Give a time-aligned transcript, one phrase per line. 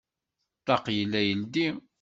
[0.59, 1.67] Ṭṭaq yella yeldi.